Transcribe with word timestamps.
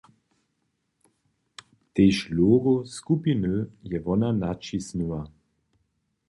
Tež 1.93 2.15
logo 2.37 2.73
skupiny 2.95 3.55
je 3.89 3.97
wona 4.05 4.29
naćisnyła. 4.41 5.21